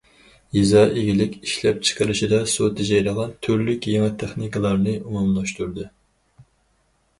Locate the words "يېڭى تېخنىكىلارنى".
3.93-4.99